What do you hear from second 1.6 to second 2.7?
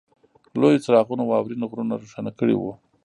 غرونه روښانه کړي